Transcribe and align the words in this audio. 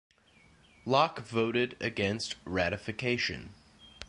Locke 0.83 1.19
voted 1.19 1.77
against 1.79 2.35
ratification. 2.43 3.53